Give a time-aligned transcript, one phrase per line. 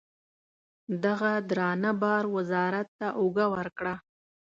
[1.05, 3.95] دغه درانه بار وزارت ته اوږه ورکړه.